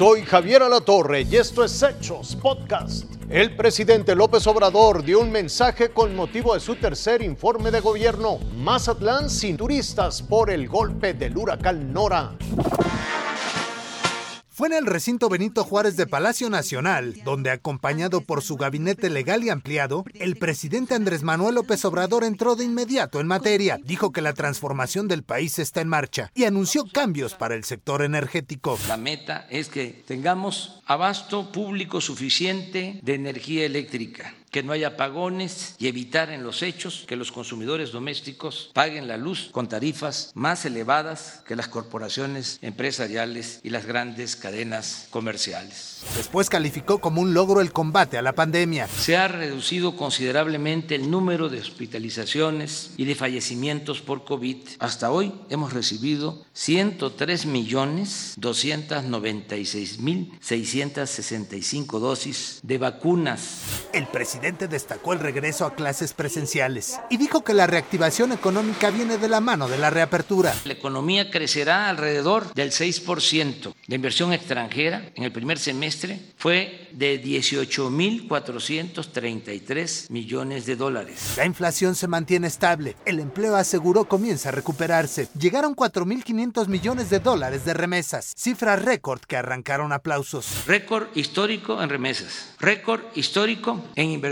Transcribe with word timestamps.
Soy 0.00 0.22
Javier 0.22 0.62
Alatorre 0.62 1.26
y 1.30 1.36
esto 1.36 1.62
es 1.62 1.82
Hechos 1.82 2.34
Podcast. 2.34 3.04
El 3.28 3.54
presidente 3.54 4.14
López 4.16 4.46
Obrador 4.46 5.04
dio 5.04 5.20
un 5.20 5.30
mensaje 5.30 5.90
con 5.90 6.16
motivo 6.16 6.54
de 6.54 6.60
su 6.60 6.76
tercer 6.76 7.20
informe 7.20 7.70
de 7.70 7.80
gobierno. 7.80 8.38
Mazatlán 8.56 9.28
sin 9.28 9.58
turistas 9.58 10.22
por 10.22 10.48
el 10.48 10.68
golpe 10.68 11.12
del 11.12 11.36
huracán 11.36 11.92
Nora. 11.92 12.32
Fue 14.60 14.68
en 14.68 14.74
el 14.74 14.84
recinto 14.84 15.30
Benito 15.30 15.64
Juárez 15.64 15.96
de 15.96 16.06
Palacio 16.06 16.50
Nacional, 16.50 17.14
donde 17.24 17.50
acompañado 17.50 18.20
por 18.20 18.42
su 18.42 18.56
gabinete 18.56 19.08
legal 19.08 19.42
y 19.42 19.48
ampliado, 19.48 20.04
el 20.12 20.36
presidente 20.36 20.94
Andrés 20.94 21.22
Manuel 21.22 21.54
López 21.54 21.82
Obrador 21.86 22.24
entró 22.24 22.56
de 22.56 22.66
inmediato 22.66 23.20
en 23.20 23.26
materia. 23.26 23.78
Dijo 23.82 24.12
que 24.12 24.20
la 24.20 24.34
transformación 24.34 25.08
del 25.08 25.22
país 25.22 25.58
está 25.58 25.80
en 25.80 25.88
marcha 25.88 26.30
y 26.34 26.44
anunció 26.44 26.84
cambios 26.86 27.32
para 27.32 27.54
el 27.54 27.64
sector 27.64 28.02
energético. 28.02 28.78
La 28.86 28.98
meta 28.98 29.46
es 29.48 29.70
que 29.70 30.04
tengamos 30.06 30.82
abasto 30.84 31.52
público 31.52 32.02
suficiente 32.02 33.00
de 33.02 33.14
energía 33.14 33.64
eléctrica 33.64 34.34
que 34.50 34.62
no 34.62 34.72
haya 34.72 34.88
apagones 34.88 35.76
y 35.78 35.86
evitar 35.86 36.30
en 36.30 36.42
los 36.42 36.62
hechos 36.62 37.04
que 37.06 37.16
los 37.16 37.30
consumidores 37.30 37.92
domésticos 37.92 38.70
paguen 38.74 39.06
la 39.06 39.16
luz 39.16 39.48
con 39.52 39.68
tarifas 39.68 40.32
más 40.34 40.64
elevadas 40.64 41.42
que 41.46 41.54
las 41.54 41.68
corporaciones 41.68 42.58
empresariales 42.60 43.60
y 43.62 43.70
las 43.70 43.86
grandes 43.86 44.34
cadenas 44.34 45.06
comerciales. 45.10 46.02
Después 46.16 46.50
calificó 46.50 46.98
como 46.98 47.20
un 47.20 47.32
logro 47.32 47.60
el 47.60 47.72
combate 47.72 48.18
a 48.18 48.22
la 48.22 48.34
pandemia. 48.34 48.88
Se 48.88 49.16
ha 49.16 49.28
reducido 49.28 49.96
considerablemente 49.96 50.96
el 50.96 51.10
número 51.10 51.48
de 51.48 51.60
hospitalizaciones 51.60 52.90
y 52.96 53.04
de 53.04 53.14
fallecimientos 53.14 54.00
por 54.00 54.24
COVID. 54.24 54.56
Hasta 54.80 55.12
hoy 55.12 55.32
hemos 55.48 55.72
recibido 55.72 56.44
103 56.54 57.46
millones 57.46 58.34
296 58.38 60.00
mil 60.00 60.32
665 60.40 62.00
dosis 62.00 62.60
de 62.62 62.78
vacunas. 62.78 63.86
El 63.92 64.06
presidente 64.06 64.39
presidente 64.40 64.68
destacó 64.68 65.12
el 65.12 65.18
regreso 65.18 65.66
a 65.66 65.74
clases 65.74 66.14
presenciales 66.14 66.98
y 67.10 67.18
dijo 67.18 67.44
que 67.44 67.52
la 67.52 67.66
reactivación 67.66 68.32
económica 68.32 68.88
viene 68.88 69.18
de 69.18 69.28
la 69.28 69.42
mano 69.42 69.68
de 69.68 69.76
la 69.76 69.90
reapertura. 69.90 70.54
La 70.64 70.72
economía 70.72 71.30
crecerá 71.30 71.90
alrededor 71.90 72.54
del 72.54 72.70
6%. 72.70 73.74
La 73.86 73.94
inversión 73.94 74.32
extranjera 74.32 75.10
en 75.14 75.24
el 75.24 75.32
primer 75.32 75.58
semestre 75.58 76.18
fue 76.38 76.88
de 76.92 77.22
18.433 77.22 80.08
millones 80.08 80.64
de 80.64 80.76
dólares. 80.76 81.34
La 81.36 81.44
inflación 81.44 81.94
se 81.94 82.08
mantiene 82.08 82.46
estable. 82.46 82.96
El 83.04 83.20
empleo 83.20 83.56
aseguró 83.56 84.06
comienza 84.06 84.48
a 84.48 84.52
recuperarse. 84.52 85.28
Llegaron 85.38 85.76
4.500 85.76 86.66
millones 86.68 87.10
de 87.10 87.20
dólares 87.20 87.66
de 87.66 87.74
remesas, 87.74 88.32
cifra 88.38 88.76
récord 88.76 89.20
que 89.20 89.36
arrancaron 89.36 89.92
aplausos. 89.92 90.64
Récord 90.66 91.08
histórico 91.14 91.82
en 91.82 91.90
remesas, 91.90 92.54
récord 92.58 93.02
histórico 93.14 93.84
en 93.96 94.08
inversión 94.08 94.29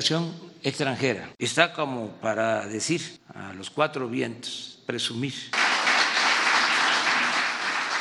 extranjera. 0.62 1.30
Está 1.38 1.72
como 1.72 2.12
para 2.20 2.66
decir 2.66 3.20
a 3.34 3.52
los 3.52 3.70
cuatro 3.70 4.08
vientos, 4.08 4.78
presumir. 4.86 5.34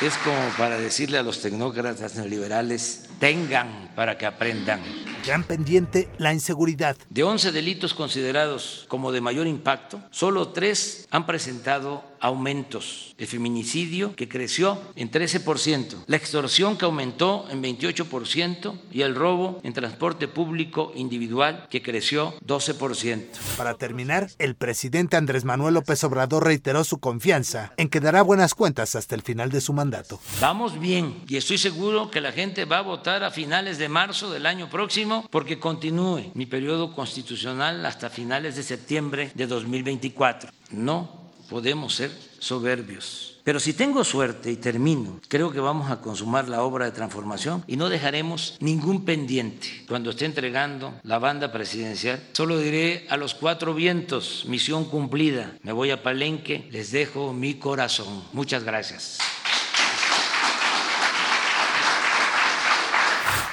Es 0.00 0.14
como 0.18 0.48
para 0.56 0.78
decirle 0.78 1.18
a 1.18 1.22
los 1.22 1.40
tecnócratas 1.42 2.14
neoliberales, 2.14 3.08
tengan 3.18 3.90
para 3.96 4.16
que 4.16 4.26
aprendan. 4.26 4.80
Gran 5.28 5.44
pendiente 5.44 6.08
la 6.16 6.32
inseguridad. 6.32 6.96
De 7.10 7.22
11 7.22 7.52
delitos 7.52 7.92
considerados 7.92 8.86
como 8.88 9.12
de 9.12 9.20
mayor 9.20 9.46
impacto, 9.46 10.00
solo 10.10 10.48
tres 10.48 11.06
han 11.10 11.26
presentado 11.26 12.02
aumentos. 12.20 13.14
El 13.18 13.26
feminicidio, 13.26 14.14
que 14.16 14.28
creció 14.28 14.80
en 14.96 15.10
13%, 15.10 16.04
la 16.06 16.16
extorsión, 16.16 16.76
que 16.76 16.84
aumentó 16.84 17.46
en 17.50 17.62
28%, 17.62 18.80
y 18.90 19.02
el 19.02 19.14
robo 19.14 19.60
en 19.62 19.72
transporte 19.72 20.28
público 20.28 20.92
individual, 20.94 21.66
que 21.70 21.82
creció 21.82 22.34
12%. 22.46 23.24
Para 23.56 23.74
terminar, 23.74 24.30
el 24.38 24.54
presidente 24.54 25.16
Andrés 25.16 25.44
Manuel 25.44 25.74
López 25.74 26.02
Obrador 26.04 26.44
reiteró 26.44 26.84
su 26.84 26.98
confianza 26.98 27.72
en 27.76 27.88
que 27.88 28.00
dará 28.00 28.22
buenas 28.22 28.54
cuentas 28.54 28.94
hasta 28.94 29.14
el 29.14 29.22
final 29.22 29.50
de 29.50 29.60
su 29.60 29.72
mandato. 29.72 30.20
Vamos 30.40 30.78
bien 30.80 31.22
y 31.28 31.36
estoy 31.36 31.58
seguro 31.58 32.10
que 32.10 32.20
la 32.20 32.32
gente 32.32 32.64
va 32.64 32.78
a 32.78 32.82
votar 32.82 33.24
a 33.24 33.30
finales 33.30 33.78
de 33.78 33.88
marzo 33.88 34.30
del 34.30 34.46
año 34.46 34.70
próximo 34.70 35.17
porque 35.30 35.58
continúe 35.58 36.30
mi 36.34 36.46
periodo 36.46 36.94
constitucional 36.94 37.84
hasta 37.86 38.10
finales 38.10 38.56
de 38.56 38.62
septiembre 38.62 39.30
de 39.34 39.46
2024. 39.46 40.50
No 40.70 41.08
podemos 41.48 41.94
ser 41.94 42.10
soberbios. 42.38 43.38
Pero 43.44 43.60
si 43.60 43.72
tengo 43.72 44.04
suerte 44.04 44.50
y 44.50 44.56
termino, 44.56 45.20
creo 45.26 45.50
que 45.50 45.60
vamos 45.60 45.90
a 45.90 46.02
consumar 46.02 46.48
la 46.48 46.62
obra 46.62 46.84
de 46.84 46.90
transformación 46.90 47.64
y 47.66 47.78
no 47.78 47.88
dejaremos 47.88 48.58
ningún 48.60 49.06
pendiente. 49.06 49.86
Cuando 49.88 50.10
esté 50.10 50.26
entregando 50.26 50.92
la 51.02 51.18
banda 51.18 51.50
presidencial, 51.50 52.22
solo 52.32 52.58
diré 52.58 53.06
a 53.08 53.16
los 53.16 53.32
cuatro 53.32 53.72
vientos, 53.72 54.44
misión 54.46 54.84
cumplida. 54.84 55.56
Me 55.62 55.72
voy 55.72 55.90
a 55.90 56.02
Palenque, 56.02 56.68
les 56.70 56.92
dejo 56.92 57.32
mi 57.32 57.54
corazón. 57.54 58.22
Muchas 58.34 58.64
gracias. 58.64 59.18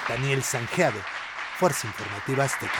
Daniel 0.10 0.44
Sanjeado, 0.44 1.00
Fuerza 1.58 1.88
Informativa 1.88 2.44
Azteca. 2.44 2.74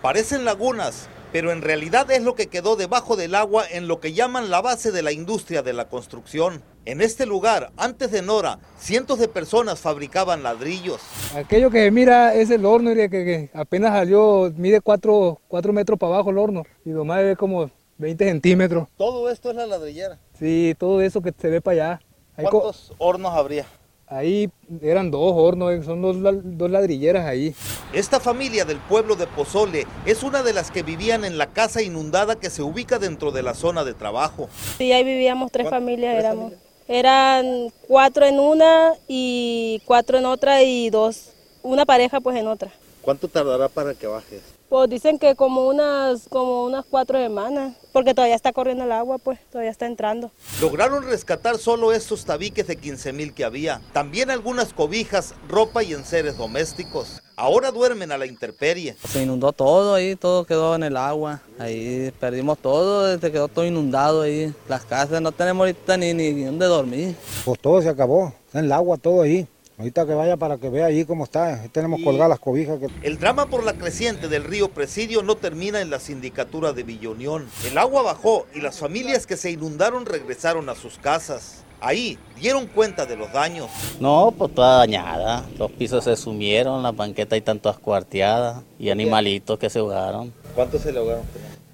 Parecen 0.00 0.46
lagunas, 0.46 1.08
pero 1.32 1.52
en 1.52 1.60
realidad 1.60 2.10
es 2.10 2.22
lo 2.22 2.34
que 2.34 2.46
quedó 2.46 2.76
debajo 2.76 3.16
del 3.16 3.34
agua 3.34 3.64
en 3.70 3.88
lo 3.88 4.00
que 4.00 4.14
llaman 4.14 4.50
la 4.50 4.62
base 4.62 4.90
de 4.90 5.02
la 5.02 5.12
industria 5.12 5.62
de 5.62 5.74
la 5.74 5.88
construcción. 5.88 6.62
En 6.86 7.02
este 7.02 7.26
lugar, 7.26 7.72
antes 7.76 8.10
de 8.10 8.22
Nora, 8.22 8.58
cientos 8.78 9.18
de 9.18 9.28
personas 9.28 9.80
fabricaban 9.80 10.42
ladrillos. 10.42 11.02
Aquello 11.34 11.70
que 11.70 11.90
mira 11.90 12.34
es 12.34 12.50
el 12.50 12.64
horno, 12.64 12.94
que, 12.94 13.50
apenas 13.52 13.92
salió, 13.92 14.50
mide 14.56 14.80
4 14.80 15.40
metros 15.72 15.98
para 15.98 16.14
abajo 16.14 16.30
el 16.30 16.38
horno 16.38 16.64
y 16.86 16.90
lo 16.90 17.04
más 17.04 17.22
ve 17.22 17.36
como 17.36 17.70
20 17.98 18.24
centímetros. 18.24 18.88
¿Todo 18.96 19.30
esto 19.30 19.50
es 19.50 19.56
la 19.56 19.66
ladrillera? 19.66 20.18
Sí, 20.38 20.74
todo 20.78 21.00
eso 21.00 21.20
que 21.22 21.32
se 21.36 21.48
ve 21.48 21.60
para 21.60 21.74
allá. 21.74 22.00
¿Cuántos 22.36 22.92
hornos 22.98 23.32
habría? 23.32 23.66
Ahí 24.06 24.50
eran 24.82 25.10
dos 25.10 25.32
hornos, 25.34 25.84
son 25.84 26.02
dos, 26.02 26.16
dos, 26.20 26.70
ladrilleras 26.70 27.26
ahí. 27.26 27.54
Esta 27.92 28.20
familia 28.20 28.64
del 28.64 28.78
pueblo 28.78 29.16
de 29.16 29.26
Pozole 29.26 29.86
es 30.04 30.22
una 30.22 30.42
de 30.42 30.52
las 30.52 30.70
que 30.70 30.82
vivían 30.82 31.24
en 31.24 31.38
la 31.38 31.46
casa 31.46 31.80
inundada 31.80 32.36
que 32.36 32.50
se 32.50 32.62
ubica 32.62 32.98
dentro 32.98 33.32
de 33.32 33.42
la 33.42 33.54
zona 33.54 33.82
de 33.82 33.94
trabajo. 33.94 34.48
Sí, 34.76 34.92
ahí 34.92 35.04
vivíamos 35.04 35.50
tres 35.50 35.70
familias, 35.70 36.16
éramos. 36.16 36.52
Eran 36.86 37.72
cuatro 37.88 38.26
en 38.26 38.38
una 38.38 38.92
y 39.08 39.80
cuatro 39.86 40.18
en 40.18 40.26
otra 40.26 40.62
y 40.62 40.90
dos, 40.90 41.30
una 41.62 41.86
pareja 41.86 42.20
pues 42.20 42.36
en 42.36 42.46
otra. 42.46 42.70
¿Cuánto 43.04 43.28
tardará 43.28 43.68
para 43.68 43.92
que 43.92 44.06
bajes? 44.06 44.40
Pues 44.70 44.88
dicen 44.88 45.18
que 45.18 45.36
como 45.36 45.68
unas, 45.68 46.26
como 46.30 46.64
unas 46.64 46.86
cuatro 46.86 47.18
semanas, 47.18 47.76
porque 47.92 48.14
todavía 48.14 48.34
está 48.34 48.54
corriendo 48.54 48.84
el 48.84 48.92
agua, 48.92 49.18
pues 49.18 49.38
todavía 49.50 49.70
está 49.70 49.84
entrando. 49.84 50.30
Lograron 50.58 51.04
rescatar 51.04 51.58
solo 51.58 51.92
estos 51.92 52.24
tabiques 52.24 52.66
de 52.66 52.76
15 52.76 53.12
mil 53.12 53.34
que 53.34 53.44
había, 53.44 53.82
también 53.92 54.30
algunas 54.30 54.72
cobijas, 54.72 55.34
ropa 55.50 55.82
y 55.82 55.92
enseres 55.92 56.38
domésticos. 56.38 57.22
Ahora 57.36 57.72
duermen 57.72 58.10
a 58.10 58.16
la 58.16 58.24
intemperie. 58.24 58.96
Se 59.06 59.22
inundó 59.22 59.52
todo 59.52 59.94
ahí, 59.94 60.16
todo 60.16 60.46
quedó 60.46 60.74
en 60.74 60.84
el 60.84 60.96
agua. 60.96 61.42
Ahí 61.58 62.10
perdimos 62.18 62.58
todo, 62.58 63.18
se 63.18 63.32
quedó 63.32 63.48
todo 63.48 63.66
inundado 63.66 64.22
ahí. 64.22 64.54
Las 64.66 64.84
casas 64.86 65.20
no 65.20 65.30
tenemos 65.30 65.60
ahorita 65.66 65.98
ni, 65.98 66.14
ni 66.14 66.44
dónde 66.44 66.64
dormir. 66.66 67.14
Pues 67.44 67.60
todo 67.60 67.82
se 67.82 67.90
acabó, 67.90 68.32
está 68.46 68.60
en 68.60 68.64
el 68.64 68.72
agua 68.72 68.96
todo 68.96 69.20
ahí. 69.22 69.46
Ahorita 69.76 70.06
que 70.06 70.14
vaya 70.14 70.36
para 70.36 70.56
que 70.58 70.70
vea 70.70 70.86
ahí 70.86 71.04
cómo 71.04 71.24
está, 71.24 71.62
ahí 71.62 71.68
tenemos 71.68 72.00
colgadas 72.04 72.28
las 72.28 72.38
cobijas. 72.38 72.78
El 73.02 73.18
drama 73.18 73.46
por 73.46 73.64
la 73.64 73.72
creciente 73.72 74.28
del 74.28 74.44
río 74.44 74.68
Presidio 74.68 75.24
no 75.24 75.34
termina 75.34 75.80
en 75.80 75.90
la 75.90 75.98
sindicatura 75.98 76.72
de 76.72 76.84
Villonión. 76.84 77.48
El 77.68 77.76
agua 77.76 78.02
bajó 78.02 78.46
y 78.54 78.60
las 78.60 78.78
familias 78.78 79.26
que 79.26 79.36
se 79.36 79.50
inundaron 79.50 80.06
regresaron 80.06 80.68
a 80.68 80.76
sus 80.76 80.98
casas. 80.98 81.64
Ahí 81.80 82.18
dieron 82.40 82.68
cuenta 82.68 83.04
de 83.04 83.16
los 83.16 83.32
daños. 83.32 83.68
No, 83.98 84.32
pues 84.38 84.54
toda 84.54 84.78
dañada. 84.78 85.44
Los 85.58 85.72
pisos 85.72 86.04
se 86.04 86.14
sumieron, 86.16 86.84
la 86.84 86.92
banqueta 86.92 87.36
y 87.36 87.40
tanto 87.40 87.68
ascuarteada 87.68 88.62
y 88.78 88.90
animalitos 88.90 89.58
que 89.58 89.68
se 89.68 89.80
ahogaron. 89.80 90.32
¿Cuántos 90.54 90.82
se 90.82 90.92
le 90.92 91.00
ahogaron? 91.00 91.24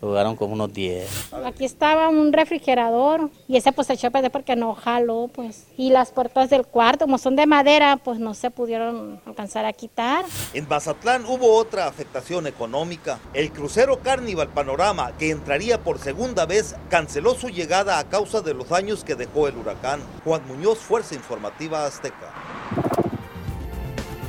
Jugaron 0.00 0.34
como 0.34 0.54
unos 0.54 0.72
10. 0.72 1.34
Aquí 1.44 1.64
estaba 1.64 2.08
un 2.08 2.32
refrigerador 2.32 3.30
y 3.46 3.56
ese 3.56 3.70
pues 3.72 3.86
se 3.86 3.92
echó 3.94 4.06
a 4.06 4.10
perder 4.10 4.30
porque 4.30 4.56
no 4.56 4.74
jaló, 4.74 5.28
pues. 5.32 5.66
Y 5.76 5.90
las 5.90 6.10
puertas 6.10 6.48
del 6.48 6.66
cuarto, 6.66 7.04
como 7.04 7.18
son 7.18 7.36
de 7.36 7.46
madera, 7.46 7.98
pues 8.02 8.18
no 8.18 8.32
se 8.32 8.50
pudieron 8.50 9.20
alcanzar 9.26 9.66
a 9.66 9.72
quitar. 9.74 10.24
En 10.54 10.66
Mazatlán 10.66 11.26
hubo 11.26 11.54
otra 11.54 11.86
afectación 11.86 12.46
económica. 12.46 13.18
El 13.34 13.52
crucero 13.52 14.00
Carnival 14.00 14.48
Panorama, 14.48 15.12
que 15.18 15.30
entraría 15.30 15.82
por 15.82 15.98
segunda 15.98 16.46
vez, 16.46 16.76
canceló 16.88 17.34
su 17.34 17.48
llegada 17.48 17.98
a 17.98 18.08
causa 18.08 18.40
de 18.40 18.54
los 18.54 18.70
daños 18.70 19.04
que 19.04 19.14
dejó 19.14 19.48
el 19.48 19.56
huracán. 19.58 20.00
Juan 20.24 20.46
Muñoz, 20.46 20.78
Fuerza 20.78 21.14
Informativa 21.14 21.84
Azteca. 21.84 22.32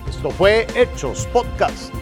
Esto 0.10 0.30
fue 0.32 0.68
Hechos 0.76 1.28
Podcast. 1.28 1.94